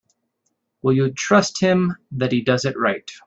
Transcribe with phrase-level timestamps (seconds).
[0.81, 3.07] Will you trust him that he does it right?